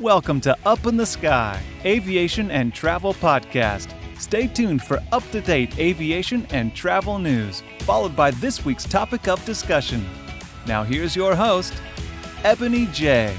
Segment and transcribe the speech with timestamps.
[0.00, 3.92] Welcome to Up in the Sky, Aviation and Travel Podcast.
[4.18, 9.28] Stay tuned for up to date aviation and travel news, followed by this week's topic
[9.28, 10.02] of discussion.
[10.66, 11.74] Now, here's your host,
[12.44, 13.36] Ebony J.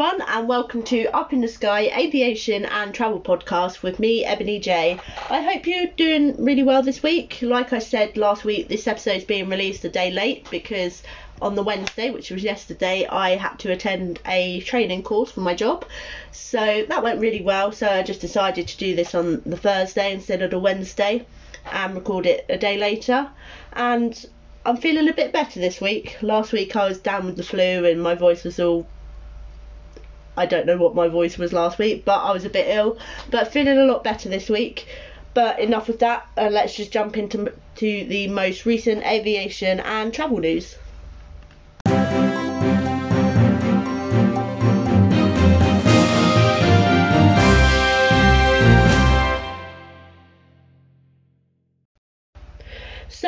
[0.00, 4.60] everyone, and welcome to Up in the Sky Aviation and Travel Podcast with me, Ebony
[4.60, 5.00] J.
[5.28, 7.38] I hope you're doing really well this week.
[7.42, 11.02] Like I said last week, this episode is being released a day late because
[11.42, 15.56] on the Wednesday, which was yesterday, I had to attend a training course for my
[15.56, 15.84] job.
[16.30, 17.72] So that went really well.
[17.72, 21.26] So I just decided to do this on the Thursday instead of the Wednesday
[21.72, 23.28] and record it a day later.
[23.72, 24.24] And
[24.64, 26.18] I'm feeling a bit better this week.
[26.22, 28.86] Last week I was down with the flu and my voice was all
[30.38, 32.96] I don't know what my voice was last week, but I was a bit ill.
[33.30, 34.86] But feeling a lot better this week.
[35.34, 36.26] But enough of that.
[36.36, 40.76] Uh, let's just jump into to the most recent aviation and travel news.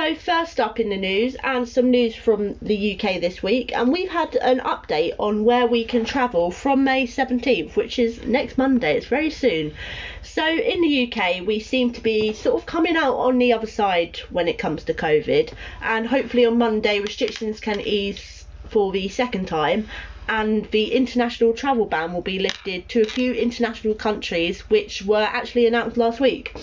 [0.00, 3.92] So, first up in the news, and some news from the UK this week, and
[3.92, 8.56] we've had an update on where we can travel from May 17th, which is next
[8.56, 9.74] Monday, it's very soon.
[10.22, 13.66] So, in the UK, we seem to be sort of coming out on the other
[13.66, 19.06] side when it comes to COVID, and hopefully on Monday, restrictions can ease for the
[19.10, 19.86] second time,
[20.30, 25.28] and the international travel ban will be lifted to a few international countries which were
[25.30, 26.56] actually announced last week.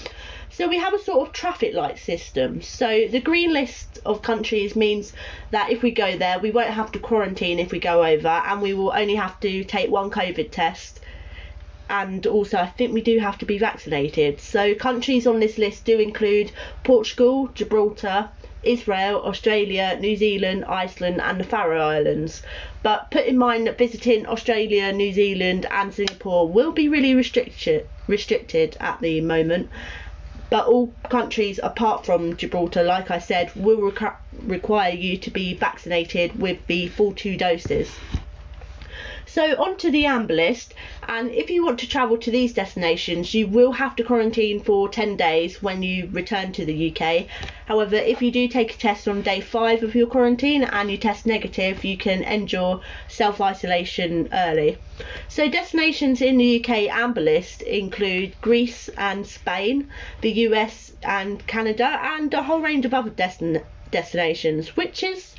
[0.58, 2.64] So we have a sort of traffic light system.
[2.64, 5.14] So the green list of countries means
[5.52, 8.60] that if we go there, we won't have to quarantine if we go over, and
[8.60, 11.00] we will only have to take one COVID test.
[11.92, 14.42] And also, I think we do have to be vaccinated.
[14.42, 16.52] So countries on this list do include
[16.84, 18.30] Portugal, Gibraltar,
[18.64, 22.42] Israel, Australia, New Zealand, Iceland, and the Faroe Islands.
[22.82, 27.88] But put in mind that visiting Australia, New Zealand, and Singapore will be really restricted
[28.08, 29.70] restricted at the moment
[30.50, 35.54] but all countries apart from Gibraltar, like I said, will requ- require you to be
[35.54, 37.90] vaccinated with the full two doses.
[39.26, 40.74] So, on to the amber list,
[41.08, 44.90] and if you want to travel to these destinations, you will have to quarantine for
[44.90, 47.28] 10 days when you return to the UK.
[47.66, 50.98] However, if you do take a test on day 5 of your quarantine and you
[50.98, 54.78] test negative, you can end your self isolation early.
[55.28, 59.90] So, destinations in the UK amber list include Greece and Spain,
[60.22, 65.36] the US and Canada, and a whole range of other destin- destinations, which is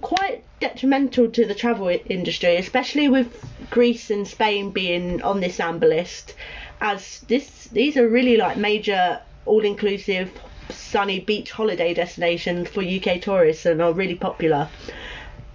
[0.00, 5.86] quite detrimental to the travel industry, especially with Greece and Spain being on this amber
[5.86, 6.34] list,
[6.80, 10.30] as this these are really like major all-inclusive
[10.70, 14.68] sunny beach holiday destinations for UK tourists and are really popular.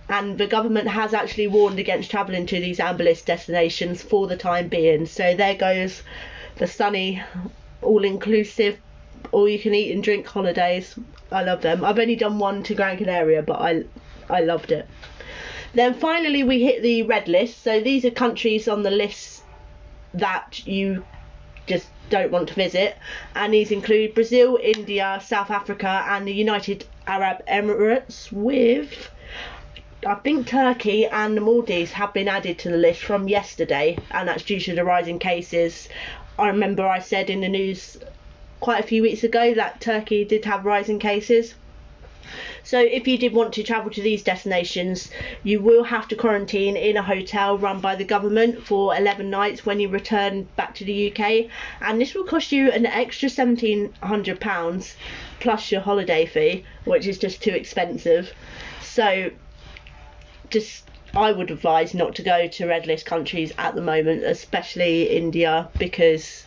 [0.09, 4.37] And the government has actually warned against travelling to these amber list destinations for the
[4.37, 5.05] time being.
[5.05, 6.03] So there goes
[6.57, 7.21] the sunny,
[7.81, 8.77] all-inclusive,
[9.31, 10.97] all-you-can-eat and drink holidays.
[11.31, 11.83] I love them.
[11.83, 13.83] I've only done one to Gran Canaria, but I
[14.29, 14.87] I loved it.
[15.73, 17.63] Then finally, we hit the red list.
[17.63, 19.43] So these are countries on the list
[20.13, 21.03] that you
[21.65, 22.97] just don't want to visit,
[23.35, 28.31] and these include Brazil, India, South Africa, and the United Arab Emirates.
[28.31, 29.09] With
[30.05, 34.27] I think Turkey and the Maldives have been added to the list from yesterday, and
[34.27, 35.87] that's due to the rising cases.
[36.37, 37.97] I remember I said in the news
[38.59, 41.55] quite a few weeks ago that Turkey did have rising cases.
[42.63, 45.09] So if you did want to travel to these destinations,
[45.43, 49.65] you will have to quarantine in a hotel run by the government for 11 nights
[49.65, 51.49] when you return back to the UK,
[51.81, 54.95] and this will cost you an extra 1700 pounds
[55.39, 58.33] plus your holiday fee, which is just too expensive.
[58.81, 59.31] So
[60.49, 65.09] just I would advise not to go to red list countries at the moment, especially
[65.09, 66.43] India, because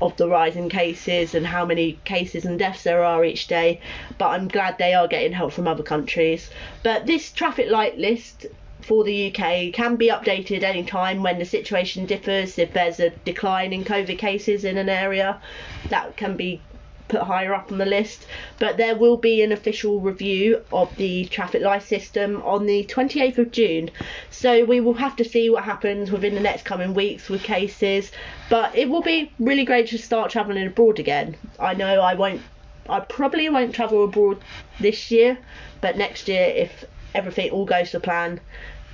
[0.00, 3.80] of the rise in cases and how many cases and deaths there are each day.
[4.18, 6.50] But I'm glad they are getting help from other countries.
[6.82, 8.46] But this traffic light list
[8.80, 12.58] for the UK can be updated anytime when the situation differs.
[12.58, 15.40] If there's a decline in COVID cases in an area,
[15.88, 16.60] that can be
[17.08, 18.26] put higher up on the list.
[18.58, 23.38] But there will be an official review of the traffic light system on the 28th
[23.38, 23.90] of June.
[24.30, 28.10] So we will have to see what happens within the next coming weeks with cases.
[28.48, 31.36] But it will be really great to start travelling abroad again.
[31.58, 32.40] I know I won't
[32.88, 34.42] I probably won't travel abroad
[34.78, 35.38] this year,
[35.80, 36.84] but next year, if
[37.14, 38.40] everything all goes to plan,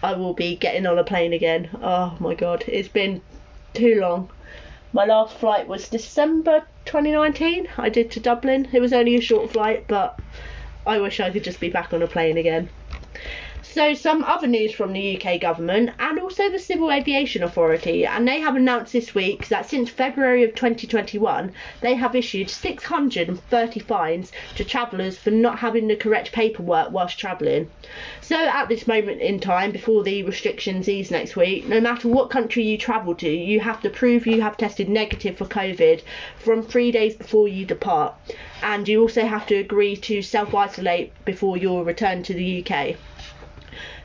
[0.03, 1.69] I will be getting on a plane again.
[1.83, 3.21] Oh my god, it's been
[3.75, 4.31] too long.
[4.92, 7.69] My last flight was December 2019.
[7.78, 8.69] I did to Dublin.
[8.72, 10.19] It was only a short flight, but
[10.87, 12.69] I wish I could just be back on a plane again.
[13.62, 18.27] So, some other news from the UK government and also the Civil Aviation Authority, and
[18.27, 21.53] they have announced this week that since February of 2021,
[21.83, 27.71] they have issued 630 fines to travellers for not having the correct paperwork whilst travelling.
[28.23, 32.31] So, at this moment in time, before the restrictions ease next week, no matter what
[32.31, 36.01] country you travel to, you have to prove you have tested negative for COVID
[36.39, 38.15] from three days before you depart,
[38.62, 42.97] and you also have to agree to self isolate before your return to the UK.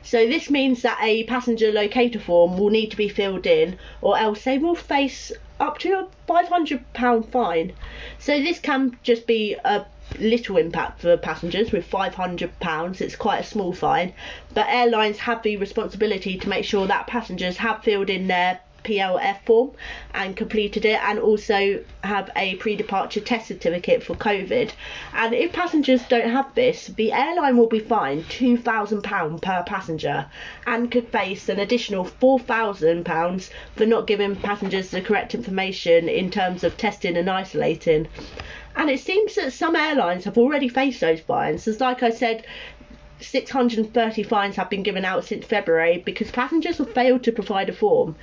[0.06, 4.16] So this means that a passenger locator form will need to be filled in or
[4.16, 7.72] else they will face up to a £500 fine.
[8.20, 9.84] So this can just be a
[10.20, 13.00] little impact for passengers with £500.
[13.00, 14.12] It's quite a small fine,
[14.54, 19.44] but airlines have the responsibility to make sure that passengers have filled in their PLF
[19.44, 19.72] form
[20.14, 24.70] and completed it, and also have a pre departure test certificate for COVID.
[25.12, 30.26] And if passengers don't have this, the airline will be fined £2,000 per passenger
[30.66, 36.62] and could face an additional £4,000 for not giving passengers the correct information in terms
[36.62, 38.06] of testing and isolating.
[38.76, 41.66] And it seems that some airlines have already faced those fines.
[41.66, 42.44] As like I said,
[43.20, 47.72] 630 fines have been given out since February because passengers have failed to provide a
[47.72, 48.14] form.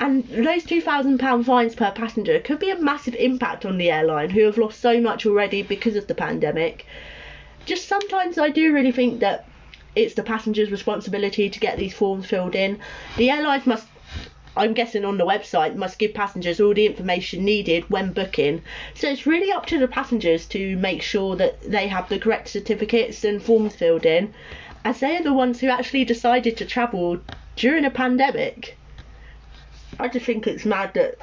[0.00, 4.44] And those £2,000 fines per passenger could be a massive impact on the airline, who
[4.44, 6.84] have lost so much already because of the pandemic.
[7.64, 9.48] Just sometimes I do really think that
[9.96, 12.80] it's the passenger's responsibility to get these forms filled in.
[13.16, 13.86] The airlines must,
[14.56, 18.62] I'm guessing on the website, must give passengers all the information needed when booking.
[18.94, 22.48] So it's really up to the passengers to make sure that they have the correct
[22.48, 24.34] certificates and forms filled in,
[24.84, 27.20] as they are the ones who actually decided to travel
[27.54, 28.76] during a pandemic.
[29.98, 31.16] I just think it's mad that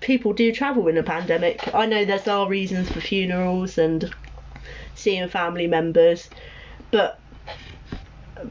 [0.00, 1.72] people do travel in a pandemic.
[1.72, 4.12] I know there's our reasons for funerals and
[4.94, 6.28] seeing family members,
[6.90, 7.18] but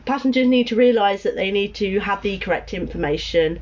[0.05, 3.59] passengers need to realise that they need to have the correct information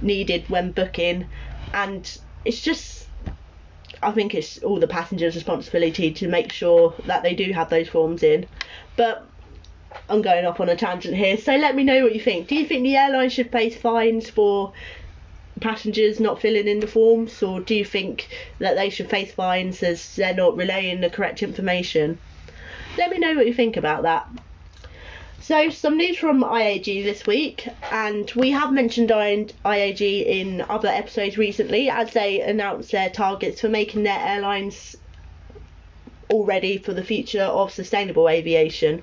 [0.00, 1.28] needed when booking,
[1.72, 3.06] and it's just.
[4.02, 7.88] I think it's all the passengers' responsibility to make sure that they do have those
[7.88, 8.46] forms in.
[8.96, 9.29] But
[10.10, 11.36] I'm going off on a tangent here.
[11.36, 12.48] So let me know what you think.
[12.48, 14.72] Do you think the airline should face fines for
[15.60, 18.28] passengers not filling in the forms, or do you think
[18.58, 22.18] that they should face fines as they're not relaying the correct information?
[22.98, 24.28] Let me know what you think about that.
[25.40, 31.38] So, some news from IAG this week, and we have mentioned IAG in other episodes
[31.38, 34.96] recently as they announced their targets for making their airlines
[36.30, 39.02] already for the future of sustainable aviation.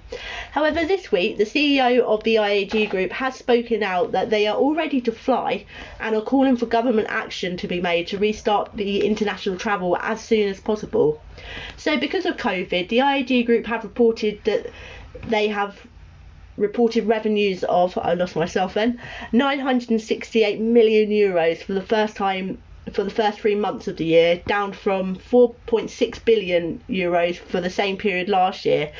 [0.52, 4.56] However, this week, the CEO of the IAG Group has spoken out that they are
[4.56, 5.66] all ready to fly
[6.00, 10.22] and are calling for government action to be made to restart the international travel as
[10.22, 11.22] soon as possible.
[11.76, 14.72] So, because of COVID, the IAG Group have reported that
[15.28, 15.86] they have
[16.58, 19.00] reported revenues of I lost myself then
[19.32, 22.58] 968 million euros for the first time
[22.94, 27.70] for the first three months of the year, down from 4.6 billion euros for the
[27.70, 28.92] same period last year.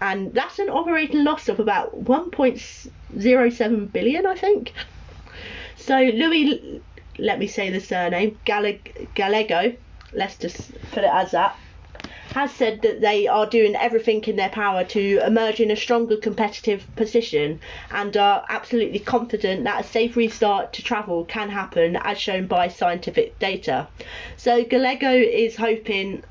[0.00, 4.72] And that's an operating loss of about 1.07 billion, I think.
[5.76, 6.82] So Louis,
[7.18, 9.76] let me say the surname, Gallego,
[10.12, 11.56] let's just put it as that,
[12.36, 16.18] has said that they are doing everything in their power to emerge in a stronger
[16.18, 17.58] competitive position
[17.90, 22.68] and are absolutely confident that a safe restart to travel can happen as shown by
[22.68, 23.88] scientific data.
[24.36, 26.24] So Gallego is hoping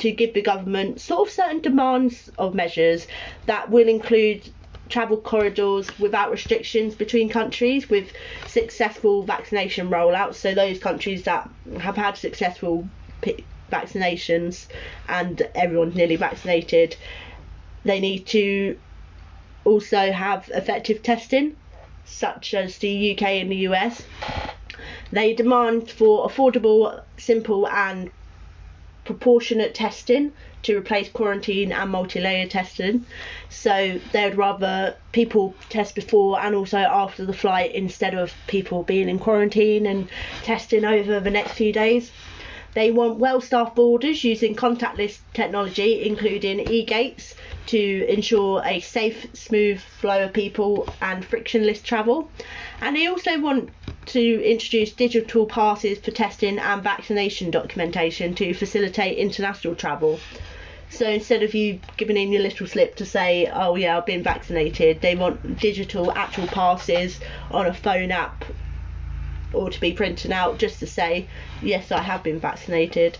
[0.00, 3.06] to give the government sort of certain demands of measures
[3.46, 4.46] that will include
[4.90, 8.12] travel corridors without restrictions between countries with
[8.48, 10.34] successful vaccination rollouts.
[10.34, 11.48] So those countries that
[11.80, 12.86] have had successful
[13.70, 14.66] vaccinations
[15.08, 16.96] and everyone's nearly vaccinated,
[17.84, 18.78] they need to
[19.64, 21.56] also have effective testing,
[22.04, 24.02] such as the UK and the US.
[25.10, 28.10] They demand for affordable, simple, and
[29.04, 30.32] proportionate testing
[30.62, 33.06] to replace quarantine and multi-layer testing.
[33.48, 38.82] So they would rather people test before and also after the flight instead of people
[38.82, 40.10] being in quarantine and
[40.42, 42.10] testing over the next few days.
[42.76, 47.34] They want well staffed borders using contactless technology, including e gates,
[47.68, 52.30] to ensure a safe, smooth flow of people and frictionless travel.
[52.82, 53.70] And they also want
[54.12, 60.20] to introduce digital passes for testing and vaccination documentation to facilitate international travel.
[60.90, 64.22] So instead of you giving in your little slip to say, oh yeah, I've been
[64.22, 68.44] vaccinated, they want digital actual passes on a phone app
[69.56, 71.26] or to be printed out just to say,
[71.62, 73.18] yes, I have been vaccinated.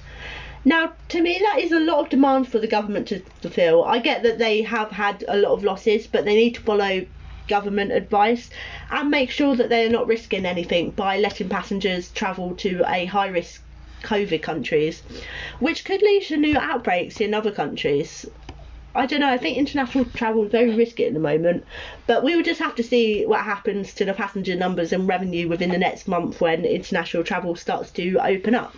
[0.64, 3.84] Now, to me, that is a lot of demand for the government to fulfil.
[3.84, 7.06] I get that they have had a lot of losses, but they need to follow
[7.48, 8.50] government advice
[8.90, 13.04] and make sure that they are not risking anything by letting passengers travel to a
[13.04, 13.62] high risk
[14.02, 15.02] COVID countries,
[15.60, 18.26] which could lead to new outbreaks in other countries.
[18.96, 19.28] I don't know.
[19.28, 21.64] I think international travel is very risky at the moment,
[22.06, 25.48] but we will just have to see what happens to the passenger numbers and revenue
[25.48, 28.74] within the next month when international travel starts to open up.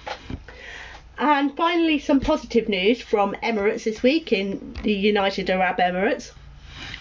[1.19, 6.33] And finally, some positive news from Emirates this week in the United Arab Emirates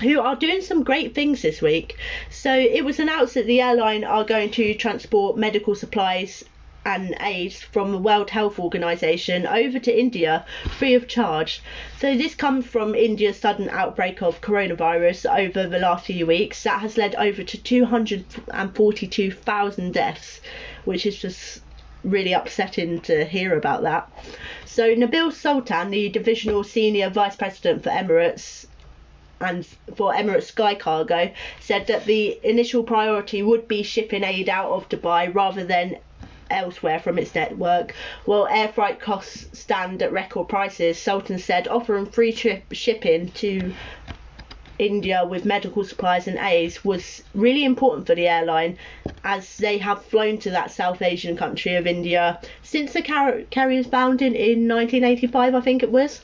[0.02, 1.98] who are doing some great things this week.
[2.30, 6.44] So it was announced that the airline are going to transport medical supplies
[6.88, 10.46] and aid from the World Health Organization over to India
[10.78, 11.62] free of charge.
[12.00, 16.80] So this comes from India's sudden outbreak of coronavirus over the last few weeks that
[16.80, 20.40] has led over to 242,000 deaths,
[20.86, 21.62] which is just
[22.06, 24.10] really upsetting to hear about that.
[24.64, 28.66] So Nabil Sultan, the divisional senior vice president for Emirates
[29.42, 29.66] and
[29.96, 34.88] for Emirates Sky Cargo, said that the initial priority would be shipping aid out of
[34.88, 35.98] Dubai rather than
[36.50, 37.94] elsewhere from its network.
[38.26, 43.74] While air freight costs stand at record prices, Sultan said offering free trip shipping to
[44.80, 48.78] India with medical supplies and aids was really important for the airline
[49.24, 53.88] as they have flown to that South Asian country of India since the car- carrier's
[53.88, 56.22] founding in 1985, I think it was.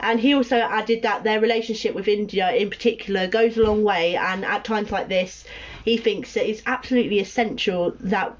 [0.00, 4.14] And he also added that their relationship with India in particular goes a long way,
[4.14, 5.44] and at times like this,
[5.84, 8.36] he thinks that it's absolutely essential that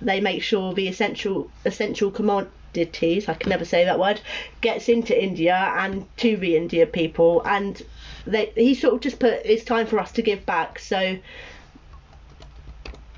[0.00, 4.20] they make sure the essential essential commodities I can never say that word
[4.60, 7.82] gets into India and to the India people and
[8.26, 10.78] they, he sort of just put it's time for us to give back.
[10.78, 11.18] So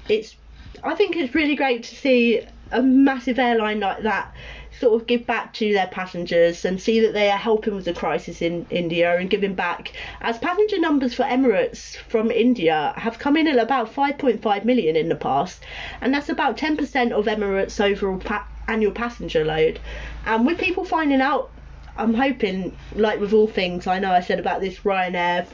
[0.09, 0.37] it's
[0.83, 4.33] I think it's really great to see a massive airline like that
[4.81, 7.93] sort of give back to their passengers and see that they are helping with the
[7.93, 9.93] crisis in India and giving back.
[10.21, 15.09] As passenger numbers for Emirates from India have come in at about 5.5 million in
[15.09, 15.63] the past,
[16.01, 19.79] and that's about 10% of Emirates' overall pa- annual passenger load.
[20.25, 21.51] And with people finding out
[21.97, 25.47] I'm hoping, like with all things, I know I said about this Ryanair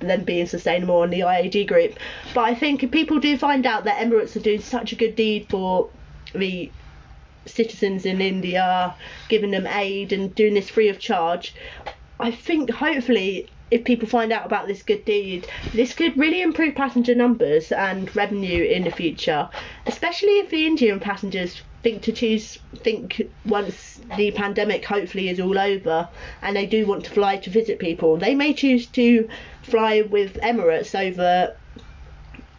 [0.00, 1.94] them being sustainable on the IAG group,
[2.34, 5.16] but I think if people do find out that Emirates are doing such a good
[5.16, 5.88] deed for
[6.34, 6.70] the
[7.46, 8.94] citizens in India,
[9.28, 11.54] giving them aid and doing this free of charge,
[12.20, 16.74] I think hopefully if people find out about this good deed, this could really improve
[16.74, 19.48] passenger numbers and revenue in the future,
[19.86, 25.58] especially if the Indian passengers think to choose think once the pandemic hopefully is all
[25.58, 26.08] over
[26.40, 28.16] and they do want to fly to visit people.
[28.16, 29.28] They may choose to
[29.62, 31.54] fly with Emirates over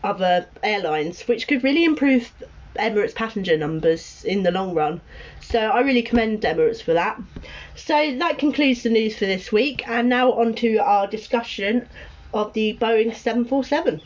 [0.04, 2.32] other airlines which could really improve
[2.76, 5.02] Emirates passenger numbers in the long run.
[5.42, 7.20] So I really commend Emirates for that.
[7.76, 11.88] So that concludes the news for this week and now on to our discussion
[12.34, 14.02] of the Boeing 747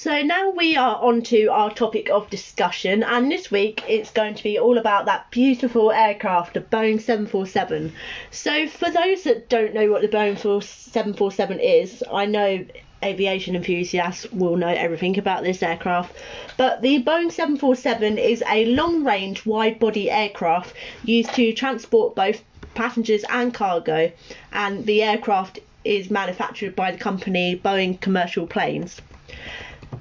[0.00, 4.36] So now we are on to our topic of discussion, and this week it's going
[4.36, 7.92] to be all about that beautiful aircraft, the Boeing 747.
[8.30, 12.64] So, for those that don't know what the Boeing 747 is, I know
[13.02, 16.14] aviation enthusiasts will know everything about this aircraft,
[16.56, 22.44] but the Boeing 747 is a long range wide body aircraft used to transport both
[22.76, 24.12] passengers and cargo,
[24.52, 29.00] and the aircraft is manufactured by the company Boeing Commercial Planes.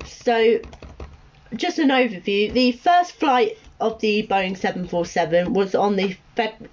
[0.04, 0.60] So,
[1.56, 2.54] just an overview.
[2.54, 6.68] The first flight of the Boeing 747 was on the Feb-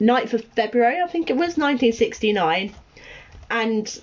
[0.00, 2.74] 9th of February, I think it was, 1969.
[3.50, 3.98] And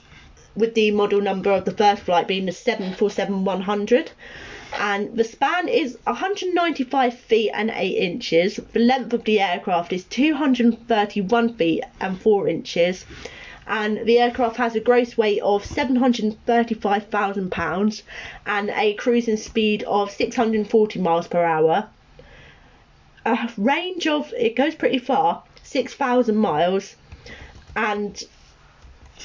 [0.56, 4.12] with the model number of the first flight being the 747 100.
[4.80, 8.60] And the span is 195 feet and 8 inches.
[8.72, 13.06] The length of the aircraft is 231 feet and 4 inches
[13.68, 18.03] and the aircraft has a gross weight of 735,000 pounds
[18.46, 21.88] and a cruising speed of 640 miles per hour.
[23.25, 26.96] A range of it goes pretty far, 6,000 miles,
[27.75, 28.24] and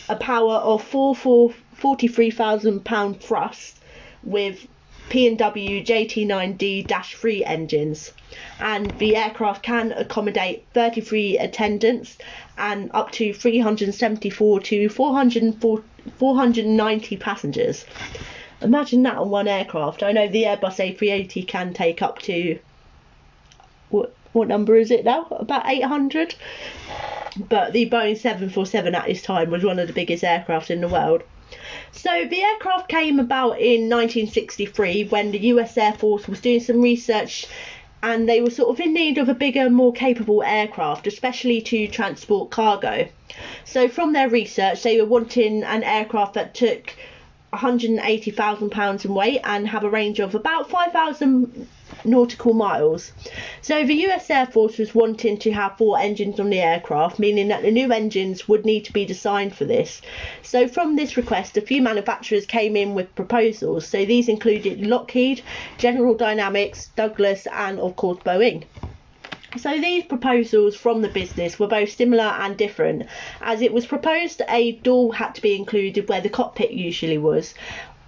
[0.08, 3.78] a power of 4, 43,000 pound thrust
[4.22, 4.66] with
[5.08, 8.12] P&W JT9D-3 engines
[8.58, 12.18] and the aircraft can accommodate 33 attendants
[12.58, 17.86] and up to 374 to 490 passengers.
[18.60, 20.02] Imagine that on one aircraft.
[20.02, 22.58] I know the Airbus A380 can take up to
[23.90, 25.26] what what number is it now?
[25.30, 26.34] About 800.
[27.48, 30.88] But the Boeing 747 at this time was one of the biggest aircraft in the
[30.88, 31.22] world.
[31.96, 36.82] So the aircraft came about in 1963 when the US Air Force was doing some
[36.82, 37.46] research
[38.02, 41.88] and they were sort of in need of a bigger, more capable aircraft, especially to
[41.88, 43.08] transport cargo.
[43.64, 46.94] So from their research, they were wanting an aircraft that took
[47.50, 51.66] 180,000 pounds in weight and have a range of about 5,000
[52.06, 53.12] nautical miles.
[53.60, 57.48] So the US Air Force was wanting to have four engines on the aircraft, meaning
[57.48, 60.00] that the new engines would need to be designed for this.
[60.42, 63.86] So from this request, a few manufacturers came in with proposals.
[63.86, 65.42] So these included Lockheed,
[65.78, 68.64] General Dynamics, Douglas, and of course Boeing.
[69.58, 73.06] So these proposals from the business were both similar and different,
[73.40, 77.54] as it was proposed a door had to be included where the cockpit usually was.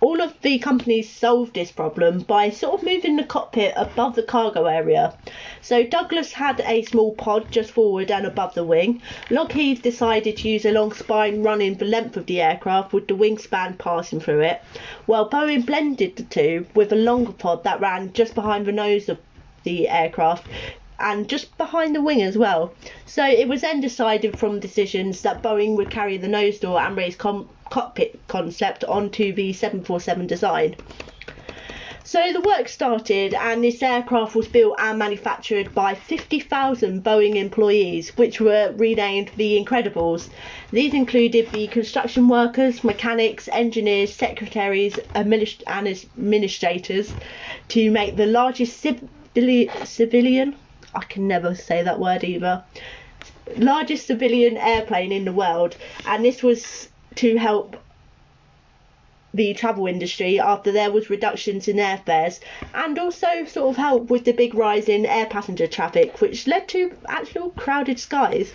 [0.01, 4.23] All of the companies solved this problem by sort of moving the cockpit above the
[4.23, 5.15] cargo area.
[5.61, 9.03] So Douglas had a small pod just forward and above the wing.
[9.29, 13.17] Lockheed decided to use a long spine running the length of the aircraft with the
[13.17, 14.63] wingspan passing through it,
[15.07, 19.09] while Boeing blended the two with a longer pod that ran just behind the nose
[19.09, 19.19] of
[19.65, 20.47] the aircraft
[20.99, 22.75] and just behind the wing as well.
[23.07, 26.97] So it was then decided from decisions that Boeing would carry the nose door and
[26.97, 30.77] raise com- cockpit concept onto the 747 design.
[32.05, 38.17] So the work started, and this aircraft was built and manufactured by 50,000 Boeing employees,
[38.17, 40.31] which were renamed the Incredibles.
[40.71, 47.13] These included the construction workers, mechanics, engineers, secretaries, administ- and administrators
[47.69, 50.57] to make the largest civili- civilian
[50.95, 52.65] I can never say that word either.
[53.57, 55.77] Largest civilian airplane in the world,
[56.07, 57.77] and this was to help
[59.35, 62.41] the travel industry after there was reductions in airfares
[62.73, 66.67] and also sort of help with the big rise in air passenger traffic which led
[66.69, 68.53] to actual crowded skies.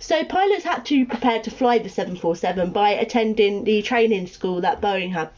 [0.00, 4.80] So pilots had to prepare to fly the 747 by attending the training school that
[4.80, 5.30] Boeing had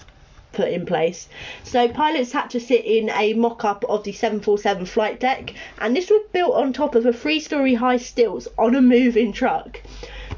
[0.56, 1.28] put in place.
[1.62, 6.08] So pilots had to sit in a mock-up of the 747 flight deck, and this
[6.10, 9.80] was built on top of a three-story high stilts on a moving truck.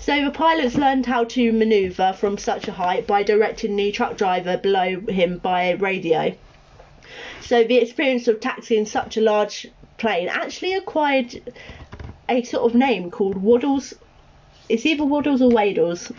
[0.01, 4.17] So the pilots learned how to manoeuvre from such a height by directing the truck
[4.17, 6.35] driver below him by radio.
[7.41, 9.67] So the experience of taxiing such a large
[9.99, 11.53] plane actually acquired
[12.29, 13.95] a sort of name called Waddles.
[14.69, 16.13] It's either Waddles or Waddles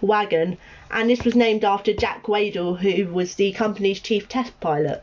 [0.00, 0.58] wagon,
[0.94, 5.02] and this was named after Jack Waddell, who was the company's chief test pilot.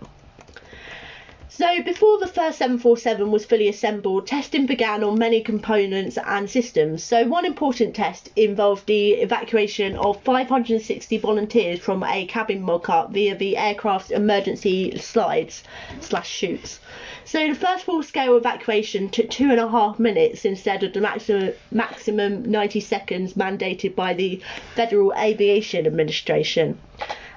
[1.54, 7.04] So, before the first 747 was fully assembled, testing began on many components and systems.
[7.04, 13.12] So, one important test involved the evacuation of 560 volunteers from a cabin mock up
[13.12, 15.62] via the aircraft's emergency slides
[16.00, 16.80] slash chutes.
[17.26, 21.02] So the first full scale evacuation took two and a half minutes instead of the
[21.02, 24.42] maximum, maximum 90 seconds mandated by the
[24.76, 26.80] Federal Aviation Administration.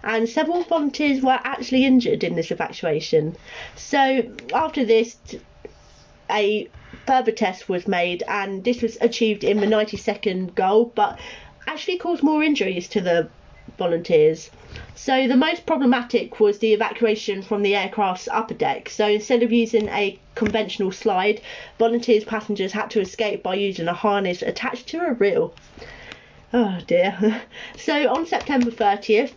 [0.05, 3.37] And several volunteers were actually injured in this evacuation.
[3.75, 5.17] So after this,
[6.31, 6.69] a
[7.07, 11.19] further test was made, and this was achieved in the 90 second goal, but
[11.67, 13.29] actually caused more injuries to the
[13.79, 14.51] volunteers.
[14.95, 18.89] So the most problematic was the evacuation from the aircraft's upper deck.
[18.91, 21.41] So instead of using a conventional slide,
[21.79, 25.55] volunteers passengers had to escape by using a harness attached to a reel.
[26.57, 27.43] Oh dear.
[27.77, 29.33] So on September 30th,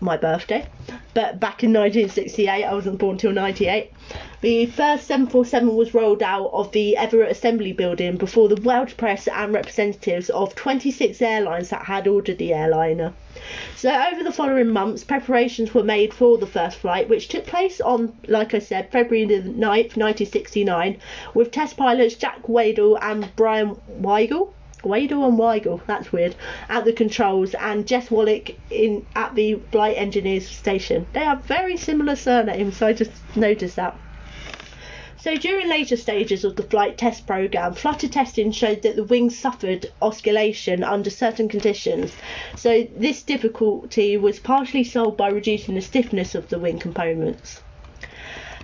[0.00, 0.68] my birthday,
[1.14, 3.90] but back in 1968, I wasn't born till 98,
[4.42, 9.26] the first 747 was rolled out of the Everett Assembly Building before the world press
[9.28, 13.14] and representatives of 26 airlines that had ordered the airliner.
[13.74, 17.80] So over the following months, preparations were made for the first flight, which took place
[17.80, 20.98] on, like I said, February the 9th, 1969,
[21.32, 24.52] with test pilots Jack Waddell and Brien Wygle.
[24.84, 26.34] Waddell and Wygle, that's weird,
[26.68, 31.06] at the controls, and Jess Wallick in at the flight engineers station.
[31.12, 33.96] They have very similar surnames, so I just noticed that.
[35.20, 39.36] So during later stages of the flight test program, flutter testing showed that the wings
[39.36, 42.12] suffered oscillation under certain conditions.
[42.54, 47.62] So this difficulty was partially solved by reducing the stiffness of the wing components.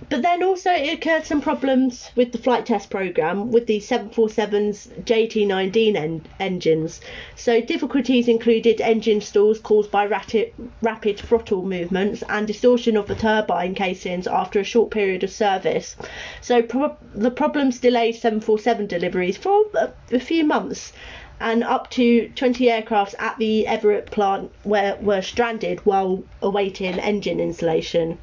[0.09, 4.87] But then also it occurred some problems with the flight test program with the 747's
[5.03, 6.99] JT19 en- engines.
[7.35, 13.15] So difficulties included engine stalls caused by rapid, rapid throttle movements and distortion of the
[13.15, 15.95] turbine casings after a short period of service.
[16.41, 20.91] So pro- the problems delayed 747 deliveries for a, a few months
[21.39, 27.39] and up to 20 aircrafts at the Everett plant were, were stranded while awaiting engine
[27.39, 28.17] installation.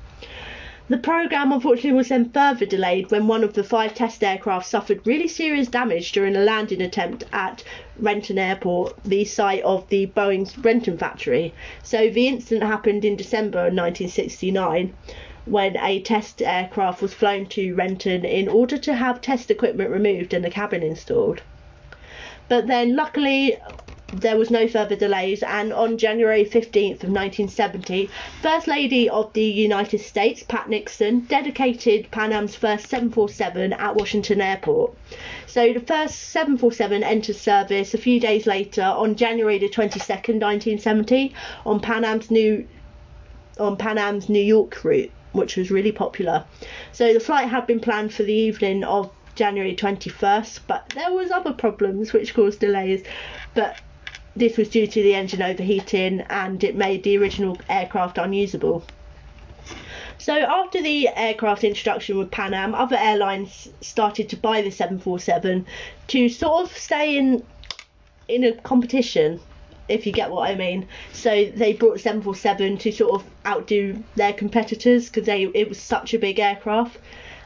[0.92, 5.00] The programme unfortunately was then further delayed when one of the five test aircraft suffered
[5.06, 7.64] really serious damage during a landing attempt at
[7.98, 11.54] Renton Airport, the site of the Boeing's Renton factory.
[11.82, 14.92] So the incident happened in December 1969
[15.46, 20.34] when a test aircraft was flown to Renton in order to have test equipment removed
[20.34, 21.40] and the cabin installed.
[22.50, 23.56] But then luckily
[24.12, 28.10] there was no further delays, and on January 15th of 1970,
[28.42, 34.40] First Lady of the United States, Pat Nixon, dedicated Pan Am's first 747 at Washington
[34.40, 34.94] Airport.
[35.46, 41.34] So the first 747 entered service a few days later on January the 22nd, 1970,
[41.64, 42.66] on Pan Am's new
[43.58, 46.44] on Pan Am's New York route, which was really popular.
[46.92, 51.30] So the flight had been planned for the evening of January 21st, but there was
[51.30, 53.02] other problems which caused delays.
[53.54, 53.80] But
[54.34, 58.84] this was due to the engine overheating and it made the original aircraft unusable.
[60.18, 65.66] So after the aircraft introduction with Pan Am, other airlines started to buy the 747
[66.08, 67.42] to sort of stay in
[68.28, 69.40] in a competition,
[69.88, 70.86] if you get what I mean.
[71.12, 76.14] So they brought 747 to sort of outdo their competitors because they it was such
[76.14, 76.98] a big aircraft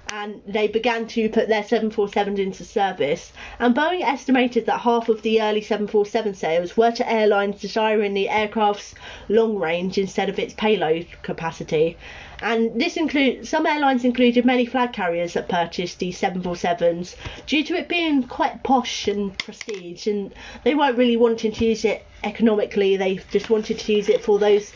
[0.09, 3.33] and they began to put their 747s into service.
[3.59, 8.29] And Boeing estimated that half of the early 747 sales were to airlines desiring the
[8.29, 8.95] aircraft's
[9.29, 11.97] long range instead of its payload capacity.
[12.41, 17.17] And this include some airlines included many flag carriers that purchased the 747s
[17.47, 21.85] due to it being quite posh and prestige, and they weren't really wanting to use
[21.85, 22.97] it economically.
[22.97, 24.73] They just wanted to use it for those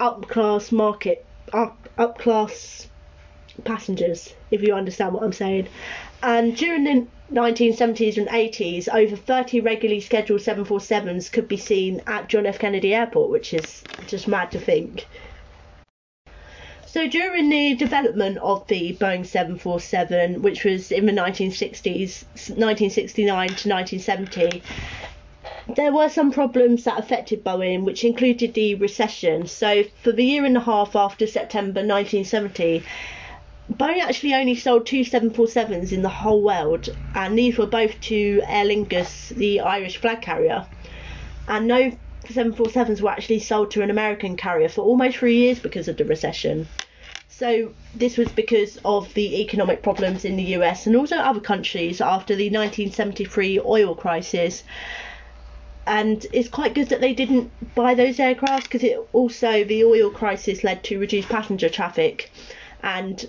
[0.00, 2.88] up class market, up up class
[3.64, 5.68] passengers, if you understand what I'm saying.
[6.22, 12.28] And during the 1970s and 80s, over 30 regularly scheduled 747s could be seen at
[12.28, 12.58] John F.
[12.58, 15.06] Kennedy Airport, which is just mad to think.
[16.86, 22.24] So during the development of the Boeing 747, which was in the 1960s,
[22.56, 24.62] 1969 to 1970,
[25.76, 29.46] there were some problems that affected Boeing, which included the recession.
[29.46, 32.82] So for the year and a half after September 1970,
[33.70, 38.42] Boeing actually only sold two 747s in the whole world, and these were both to
[38.48, 40.66] Aer Lingus, the Irish flag carrier.
[41.46, 41.92] And no
[42.24, 46.04] 747s were actually sold to an American carrier for almost three years because of the
[46.04, 46.66] recession.
[47.28, 52.00] So this was because of the economic problems in the US and also other countries
[52.00, 54.64] after the 1973 oil crisis.
[55.86, 60.10] And it's quite good that they didn't buy those aircraft because it also the oil
[60.10, 62.30] crisis led to reduced passenger traffic
[62.82, 63.26] and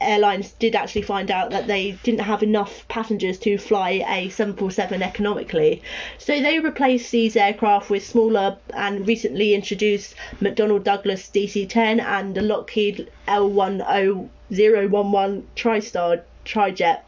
[0.00, 5.02] airlines did actually find out that they didn't have enough passengers to fly a 747
[5.02, 5.82] economically.
[6.18, 12.34] So they replaced these aircraft with smaller and recently introduced McDonnell Douglas DC 10 and
[12.34, 17.00] the Lockheed L10011 TriStar Trijet.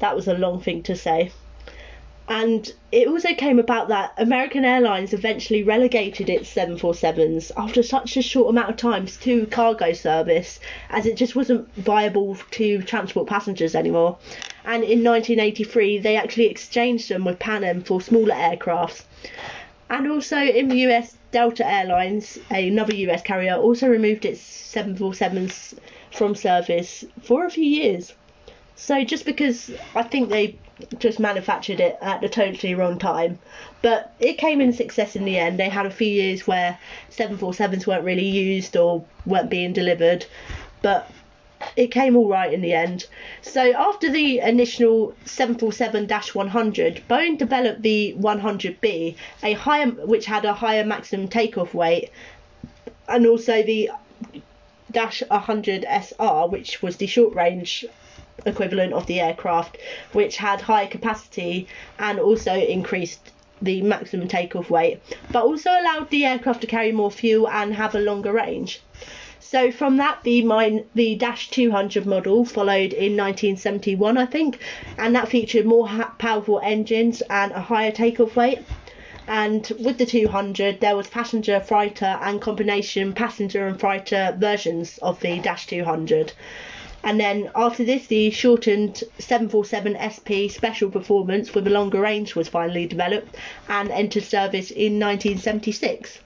[0.00, 1.30] That was a long thing to say.
[2.26, 8.22] And it also came about that American Airlines eventually relegated its 747s after such a
[8.22, 10.58] short amount of time to cargo service,
[10.88, 14.16] as it just wasn't viable to transport passengers anymore.
[14.64, 19.04] And in 1983, they actually exchanged them with Pan Am for smaller aircrafts.
[19.90, 25.74] And also in the US, Delta Airlines, another US carrier, also removed its 747s
[26.10, 28.14] from service for a few years.
[28.76, 30.56] So just because I think they
[30.98, 33.38] just manufactured it at the totally wrong time,
[33.82, 35.58] but it came in success in the end.
[35.58, 36.78] They had a few years where
[37.10, 40.26] 747s weren't really used or weren't being delivered,
[40.82, 41.10] but
[41.76, 43.06] it came all right in the end.
[43.42, 50.84] So after the initial 747-100, Boeing developed the 100B, a higher which had a higher
[50.84, 52.10] maximum takeoff weight,
[53.08, 53.90] and also the
[54.90, 57.84] Dash 100 SR, which was the short range
[58.46, 59.78] equivalent of the aircraft,
[60.12, 61.66] which had higher capacity
[61.98, 63.30] and also increased
[63.62, 67.94] the maximum takeoff weight, but also allowed the aircraft to carry more fuel and have
[67.94, 68.80] a longer range.
[69.40, 74.58] So from that, the mine, the Dash 200 model followed in 1971, I think,
[74.98, 78.60] and that featured more ha- powerful engines and a higher takeoff weight.
[79.28, 85.20] And with the 200, there was passenger, freighter, and combination passenger and freighter versions of
[85.20, 86.32] the Dash 200
[87.04, 92.48] And then after this, the shortened 747 SP special performance with a longer range was
[92.48, 93.36] finally developed
[93.68, 96.20] and entered service in 1976.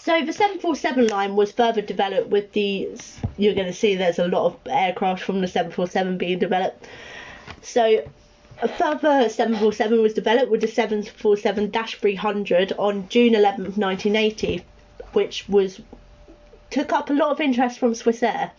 [0.00, 2.88] So the 747 line was further developed with the,
[3.36, 6.86] you're going to see there's a lot of aircraft from the 747 being developed.
[7.62, 8.04] So
[8.62, 14.64] a further 747 was developed with the 747-300 on June 11, 1980,
[15.12, 15.80] which was
[16.72, 18.50] took up a lot of interest from Swiss Air.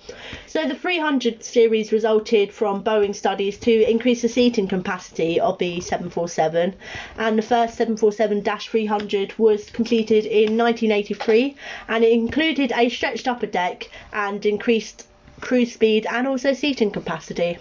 [0.45, 5.81] So the 300 series resulted from Boeing studies to increase the seating capacity of the
[5.81, 6.75] 747
[7.17, 11.55] and the first 747-300 was completed in 1983
[11.87, 15.07] and it included a stretched upper deck and increased
[15.41, 17.57] cruise speed and also seating capacity.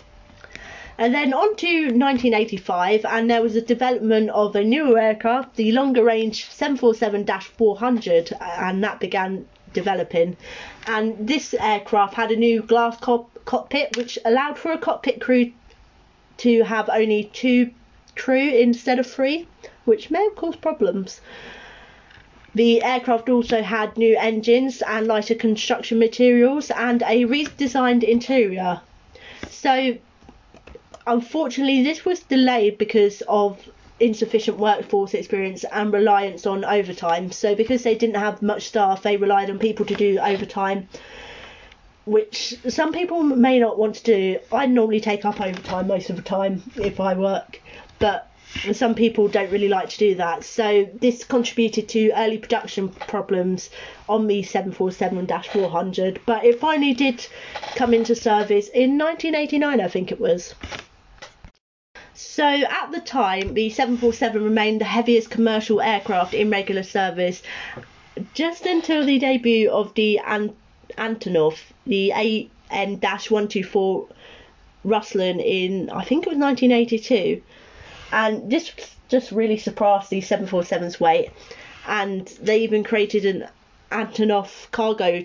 [0.98, 5.72] And then on to 1985, and there was a development of a newer aircraft, the
[5.72, 10.37] longer range 747 400, and that began developing.
[10.87, 15.52] And this aircraft had a new glass cockpit, which allowed for a cockpit crew
[16.38, 17.70] to have only two
[18.16, 19.46] crew instead of three,
[19.85, 21.20] which may have caused problems.
[22.54, 28.80] The aircraft also had new engines and lighter construction materials and a redesigned interior.
[29.48, 29.96] So,
[31.06, 33.58] unfortunately, this was delayed because of
[34.02, 37.30] insufficient workforce experience and reliance on overtime.
[37.30, 40.88] So because they didn't have much staff, they relied on people to do overtime,
[42.04, 44.38] which some people may not want to do.
[44.50, 47.60] I normally take up overtime most of the time if I work,
[48.00, 48.28] but
[48.72, 50.44] some people don't really like to do that.
[50.44, 53.70] So this contributed to early production problems
[54.08, 57.26] on the 747-400, but it finally did
[57.76, 60.54] come into service in 1989, I think it was.
[62.24, 67.42] So at the time, the 747 remained the heaviest commercial aircraft in regular service
[68.32, 70.56] just until the debut of the An-
[70.96, 74.08] Antonov, the AN-124
[74.85, 77.42] Ruslan in I think it was 1982,
[78.12, 78.72] and this
[79.08, 81.30] just really surpassed the 747's weight.
[81.87, 83.48] And they even created an
[83.90, 85.24] Antonov cargo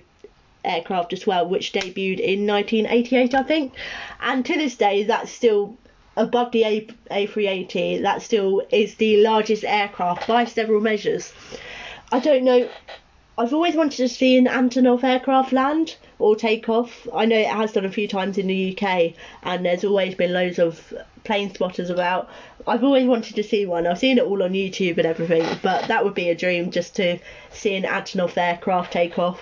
[0.65, 3.73] aircraft as well, which debuted in 1988, I think.
[4.19, 5.77] And to this day, that's still
[6.17, 11.31] above the A- A380, that still is the largest aircraft by several measures.
[12.11, 12.67] I don't know.
[13.37, 17.07] I've always wanted to see an Antonov aircraft land or take off.
[17.13, 20.33] I know it has done a few times in the UK, and there's always been
[20.33, 20.91] loads of
[21.23, 22.29] plane spotters about.
[22.65, 23.85] I've always wanted to see one.
[23.85, 26.95] I've seen it all on YouTube and everything, but that would be a dream just
[26.95, 27.19] to
[27.51, 29.39] see an Antonov aircraft take off.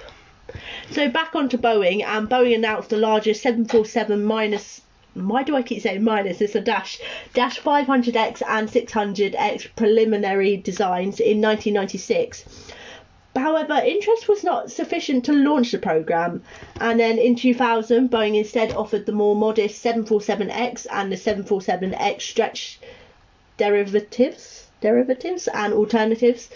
[0.92, 4.82] So back onto Boeing, and Boeing announced the largest 747 minus
[5.15, 6.41] why do I keep saying minus?
[6.41, 6.99] It's a dash.
[7.34, 12.43] Dash 500X and 600X preliminary designs in 1996.
[13.36, 16.43] However, interest was not sufficient to launch the program,
[16.80, 22.80] and then in 2000, Boeing instead offered the more modest 747X and the 747X stretch
[23.58, 26.49] derivatives, derivatives and alternatives.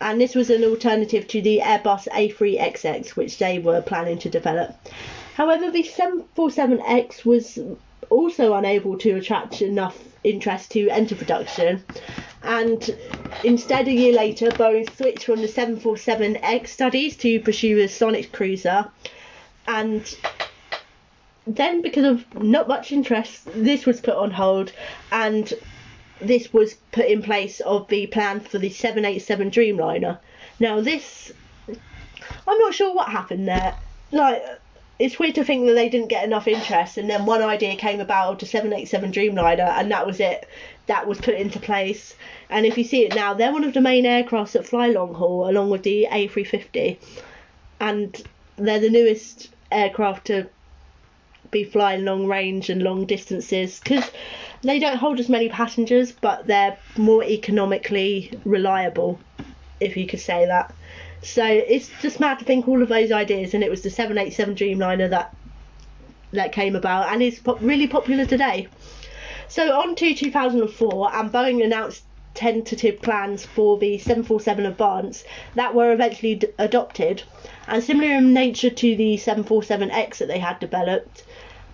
[0.00, 4.74] And this was an alternative to the Airbus A3XX, which they were planning to develop.
[5.34, 7.58] However, the 747X was
[8.08, 11.84] also unable to attract enough interest to enter production.
[12.42, 12.96] And
[13.44, 18.88] instead, a year later, Boeing switched from the 747X studies to pursue a Sonic cruiser.
[19.66, 20.16] And
[21.46, 24.72] then, because of not much interest, this was put on hold,
[25.12, 25.52] and
[26.20, 30.18] this was put in place of the plan for the 787 Dreamliner.
[30.58, 31.32] Now, this,
[31.68, 33.74] I'm not sure what happened there.
[34.12, 34.42] Like,
[35.00, 38.00] it's weird to think that they didn't get enough interest, and then one idea came
[38.00, 40.46] about to 787 Dreamliner, and that was it.
[40.88, 42.14] That was put into place.
[42.50, 45.14] And if you see it now, they're one of the main aircrafts that fly long
[45.14, 46.98] haul, along with the A350,
[47.80, 48.22] and
[48.56, 50.50] they're the newest aircraft to
[51.50, 54.04] be flying long range and long distances because
[54.60, 59.18] they don't hold as many passengers, but they're more economically reliable,
[59.80, 60.74] if you could say that.
[61.22, 64.54] So it's just mad to think all of those ideas, and it was the 787
[64.54, 65.34] Dreamliner that
[66.32, 68.68] that came about, and is really popular today.
[69.48, 72.04] So on to 2004, and Boeing announced
[72.34, 75.24] tentative plans for the 747 Advance
[75.56, 77.24] that were eventually d- adopted,
[77.66, 81.24] and similar in nature to the 747X that they had developed.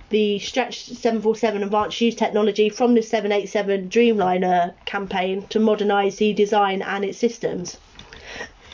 [0.09, 6.81] The stretched 747 Advance used technology from the 787 Dreamliner campaign to modernise the design
[6.83, 7.77] and its systems.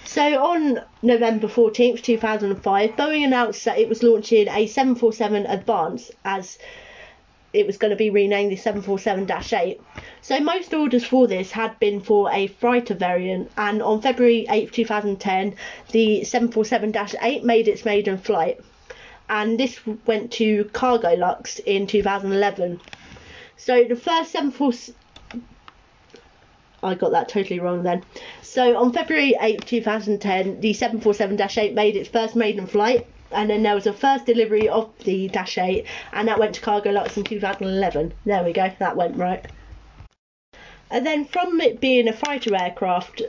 [0.04, 6.58] So on November 14th, 2005, Boeing announced that it was launching a 747 Advance as
[7.52, 9.78] it was going to be renamed the 747-8.
[10.20, 14.72] So most orders for this had been for a freighter variant and on February 8th,
[14.72, 15.54] 2010,
[15.90, 18.60] the 747-8 made its maiden flight.
[19.28, 22.80] and this went to Cargolux in 2011.
[23.56, 24.94] So the first 747
[26.82, 28.04] I got that totally wrong then.
[28.42, 33.74] So on February 8, 2010, the 747-8 made its first maiden flight, and then there
[33.74, 38.12] was a first delivery of the Dash 8, and that went to Cargolux in 2011.
[38.24, 39.46] There we go, that went right.
[40.90, 43.22] And then from it being a fighter aircraft,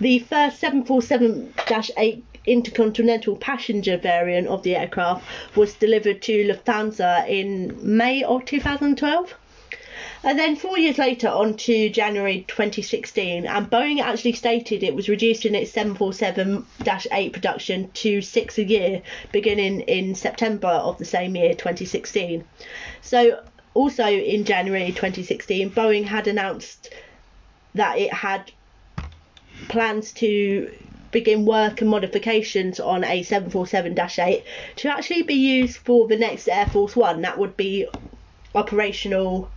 [0.00, 5.24] the first 747-8 intercontinental passenger variant of the aircraft
[5.56, 9.34] was delivered to Lufthansa in May of 2012.
[10.24, 15.08] And then four years later, on to January 2016, and Boeing actually stated it was
[15.08, 16.64] reducing its 747
[17.10, 22.44] 8 production to six a year, beginning in September of the same year, 2016.
[23.00, 23.40] So,
[23.74, 26.94] also in January 2016, Boeing had announced
[27.74, 28.52] that it had
[29.68, 30.70] plans to
[31.10, 34.44] begin work and modifications on a 747 8
[34.76, 37.22] to actually be used for the next Air Force One.
[37.22, 37.88] That would be
[38.54, 39.50] operational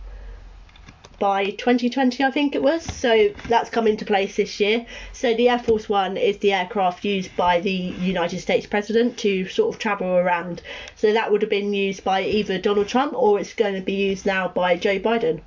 [1.18, 2.84] by 2020, I think it was.
[2.84, 4.86] So that's come into place this year.
[5.12, 9.46] So the Air Force One is the aircraft used by the United States President to
[9.48, 10.62] sort of travel around.
[10.94, 13.94] So that would have been used by either Donald Trump or it's going to be
[13.94, 15.42] used now by Joe Biden.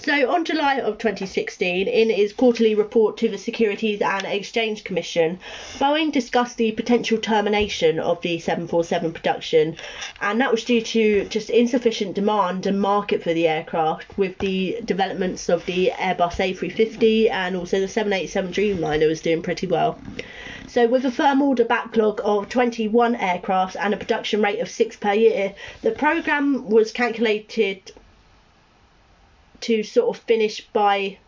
[0.00, 5.40] So, on July of 2016, in its quarterly report to the Securities and Exchange Commission,
[5.78, 9.76] Boeing discussed the potential termination of the 747 production,
[10.20, 14.78] and that was due to just insufficient demand and market for the aircraft, with the
[14.84, 19.98] developments of the Airbus A350 and also the 787 Dreamliner was doing pretty well.
[20.68, 24.96] So, with a firm order backlog of 21 aircraft and a production rate of six
[24.96, 27.90] per year, the program was calculated
[29.60, 31.18] to sort of finish by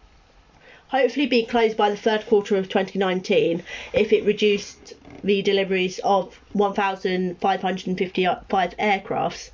[0.90, 3.62] hopefully be closed by the third quarter of 2019
[3.92, 9.50] if it reduced the deliveries of 1,555 aircrafts.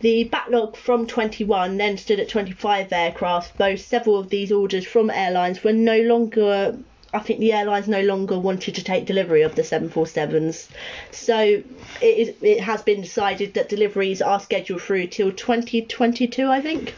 [0.00, 5.10] The backlog from 21 then stood at 25 aircraft, though several of these orders from
[5.10, 6.78] airlines were no longer.
[7.12, 10.68] I think the airlines no longer wanted to take delivery of the 747s.
[11.10, 11.64] So it,
[12.02, 16.94] is, it has been decided that deliveries are scheduled through till 2022, I think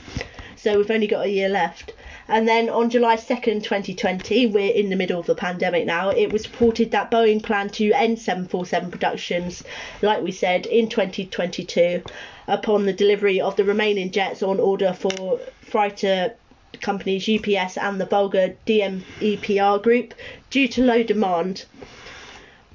[0.62, 1.92] so we've only got a year left.
[2.28, 6.30] And then on July 2nd, 2020, we're in the middle of the pandemic now, it
[6.30, 9.64] was reported that Boeing planned to end 747 productions,
[10.02, 12.04] like we said, in 2022
[12.46, 16.34] upon the delivery of the remaining jets on order for freighter
[16.80, 20.14] companies UPS and the Vulgar DMEPR group
[20.50, 21.64] due to low demand.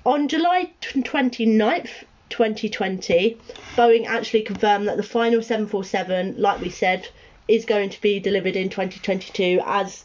[0.05, 3.37] On July 29th, 2020,
[3.77, 7.07] Boeing actually confirmed that the final 747, like we said,
[7.47, 10.03] is going to be delivered in 2022 as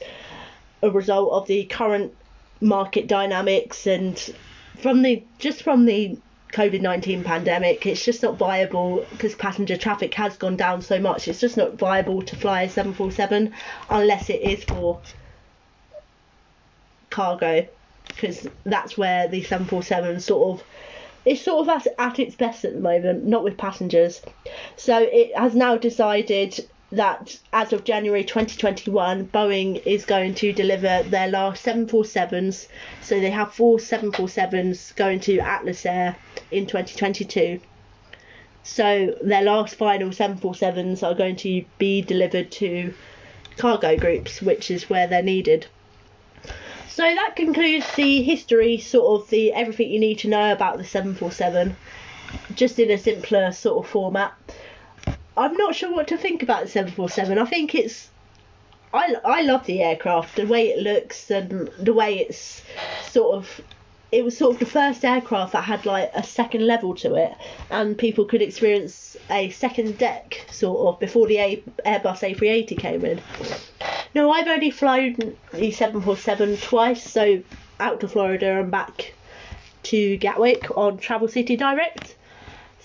[0.82, 2.14] a result of the current
[2.60, 4.34] market dynamics and
[4.78, 6.16] from the just from the
[6.52, 11.26] COVID-19 pandemic, it's just not viable because passenger traffic has gone down so much.
[11.26, 13.52] It's just not viable to fly a 747
[13.88, 15.00] unless it is for
[17.08, 17.66] cargo
[18.06, 20.66] because that's where the 747 sort of
[21.24, 24.20] it's sort of at, at its best at the moment, not with passengers.
[24.76, 31.02] So it has now decided that as of January 2021, Boeing is going to deliver
[31.02, 32.68] their last 747s.
[33.00, 36.16] So they have four 747s going to Atlas Air
[36.50, 37.60] in 2022.
[38.62, 42.94] So their last final 747s are going to be delivered to
[43.56, 45.66] cargo groups, which is where they're needed.
[46.88, 50.84] So that concludes the history, sort of the everything you need to know about the
[50.84, 51.74] 747,
[52.54, 54.34] just in a simpler sort of format.
[55.36, 57.38] I'm not sure what to think about the 747.
[57.38, 58.10] I think it's.
[58.94, 62.62] I, I love the aircraft, the way it looks and the way it's
[63.02, 63.60] sort of.
[64.10, 67.32] It was sort of the first aircraft that had like a second level to it,
[67.70, 73.22] and people could experience a second deck sort of before the Airbus A380 came in.
[74.14, 75.16] No, I've only flown
[75.54, 77.42] the 747 twice, so
[77.80, 79.14] out to Florida and back
[79.84, 82.14] to Gatwick on Travel City Direct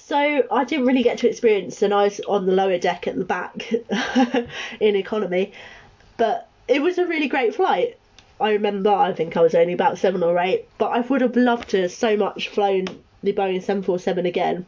[0.08, 3.18] so I didn't really get to experience, and I was on the lower deck at
[3.18, 3.70] the back
[4.80, 5.52] in economy,
[6.16, 7.98] but it was a really great flight.
[8.40, 11.36] I remember, I think I was only about seven or eight, but I would have
[11.36, 12.86] loved to have so much flown
[13.22, 14.66] the Boeing 747 again.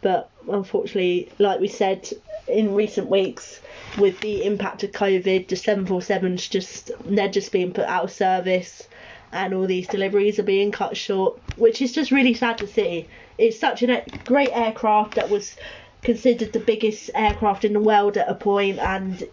[0.00, 2.08] But unfortunately, like we said
[2.48, 3.60] in recent weeks,
[3.98, 8.88] with the impact of COVID, the 747s just they're just being put out of service,
[9.30, 13.06] and all these deliveries are being cut short, which is just really sad to see
[13.40, 15.56] it's such a great aircraft that was
[16.02, 19.24] considered the biggest aircraft in the world at a point, and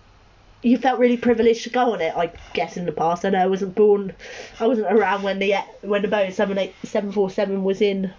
[0.63, 2.15] you felt really privileged to go on it.
[2.15, 4.13] I guess in the past, I know I wasn't born,
[4.59, 8.11] I wasn't around when the when the Boeing 747 was in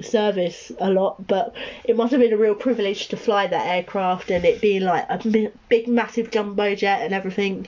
[0.00, 1.54] service a lot, but
[1.84, 5.06] it must have been a real privilege to fly that aircraft and it being like
[5.08, 7.66] a big, massive jumbo jet and everything.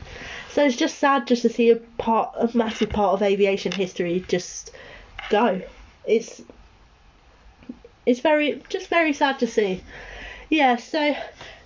[0.51, 4.25] So it's just sad just to see a part, a massive part of aviation history
[4.27, 4.71] just
[5.29, 5.61] go.
[6.07, 6.43] It's
[8.07, 9.83] it's very just very sad to see.
[10.51, 11.17] Yeah, so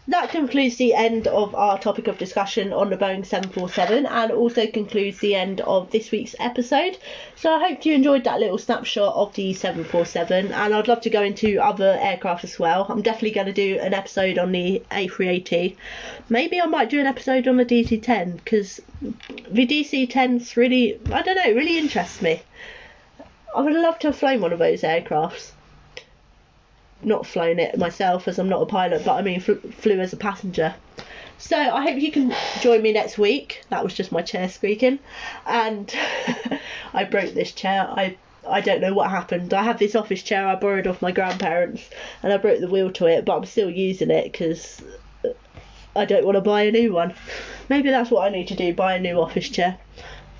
[0.08, 4.66] that concludes the end of our topic of discussion on the Boeing 747 and also
[4.66, 6.96] concludes the end of this week's episode.
[7.36, 11.10] So I hope you enjoyed that little snapshot of the 747 and I'd love to
[11.10, 12.86] go into other aircraft as well.
[12.88, 15.76] I'm definitely going to do an episode on the A380.
[16.30, 21.36] Maybe I might do an episode on the DC-10 because the DC-10's really, I don't
[21.36, 22.40] know, really interests me.
[23.54, 25.52] I would love to have flown one of those aircrafts
[27.02, 30.12] not flown it myself as I'm not a pilot, but I mean fl- flew as
[30.12, 30.74] a passenger.
[31.38, 33.62] So I hope you can join me next week.
[33.70, 34.98] That was just my chair squeaking,
[35.46, 35.92] and
[36.92, 37.86] I broke this chair.
[37.88, 39.54] I I don't know what happened.
[39.54, 41.88] I have this office chair I borrowed off my grandparents,
[42.22, 44.82] and I broke the wheel to it, but I'm still using it because
[45.94, 47.14] I don't want to buy a new one.
[47.68, 49.78] Maybe that's what I need to do: buy a new office chair.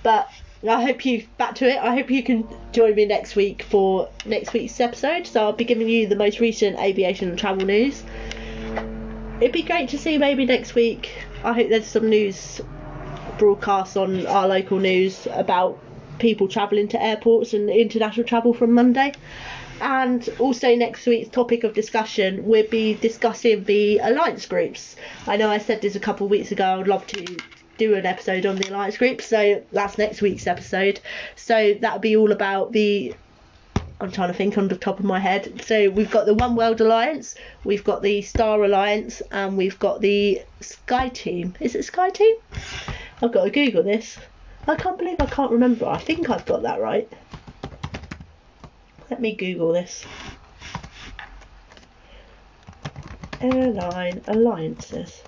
[0.03, 0.29] But
[0.67, 1.79] I hope you back to it.
[1.79, 5.27] I hope you can join me next week for next week's episode.
[5.27, 8.03] So I'll be giving you the most recent aviation and travel news.
[9.41, 11.11] It'd be great to see maybe next week.
[11.45, 12.61] I hope there's some news
[13.39, 15.79] broadcasts on our local news about
[16.19, 19.13] people travelling to airports and international travel from Monday.
[19.81, 24.97] And also next week's topic of discussion, we'll be discussing the alliance groups.
[25.29, 26.65] I know I said this a couple of weeks ago.
[26.65, 27.37] I would love to
[27.79, 31.01] do an episode on the alliance group so that's next week's episode
[31.37, 33.15] so that'll be all about the
[34.01, 35.61] I'm trying to think on the top of my head.
[35.65, 40.01] So we've got the One World Alliance, we've got the Star Alliance, and we've got
[40.01, 41.55] the Sky Team.
[41.59, 42.37] Is it Sky Team?
[43.21, 44.17] I've got to Google this.
[44.69, 45.87] I can't believe I can't remember.
[45.87, 47.11] I think I've got that right.
[49.11, 50.05] Let me Google this.
[53.41, 55.23] Airline Alliances.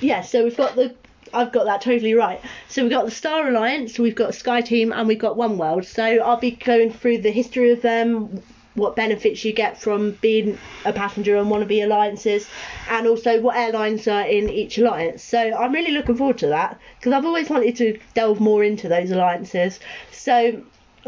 [0.00, 0.94] Yeah, so we've got the
[1.32, 2.40] I've got that totally right.
[2.68, 5.84] So we've got the Star Alliance, we've got Sky Team, and we've got One World.
[5.84, 8.42] So I'll be going through the history of them,
[8.74, 12.48] what benefits you get from being a passenger on one of the alliances,
[12.88, 15.22] and also what airlines are in each alliance.
[15.22, 18.88] So I'm really looking forward to that because I've always wanted to delve more into
[18.88, 19.78] those alliances.
[20.10, 20.62] So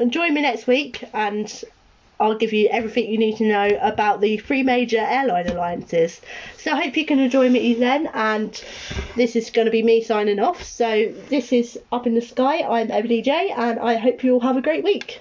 [0.09, 1.64] join me next week, and
[2.22, 6.20] I'll give you everything you need to know about the three major airline alliances.
[6.56, 8.08] So I hope you can join me then.
[8.14, 8.62] And
[9.16, 10.62] this is going to be me signing off.
[10.62, 12.60] So this is Up in the Sky.
[12.60, 15.20] I'm Emily J, and I hope you all have a great week.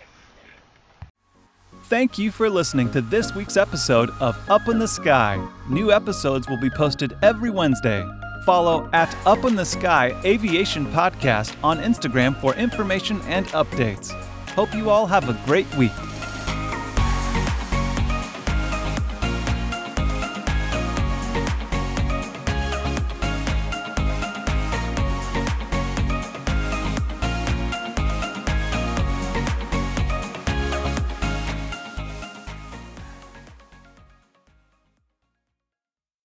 [1.86, 5.44] Thank you for listening to this week's episode of Up in the Sky.
[5.70, 8.08] New episodes will be posted every Wednesday.
[8.46, 14.12] Follow at Up in the Sky Aviation Podcast on Instagram for information and updates.
[14.50, 15.92] Hope you all have a great week.